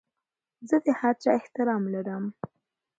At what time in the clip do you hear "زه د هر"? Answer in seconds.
0.69-1.13